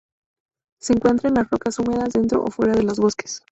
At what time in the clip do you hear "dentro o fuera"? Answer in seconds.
2.13-2.73